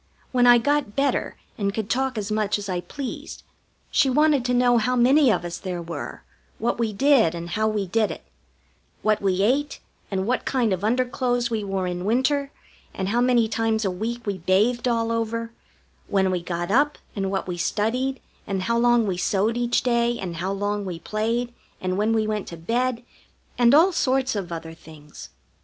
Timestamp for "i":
0.47-0.57, 2.67-2.81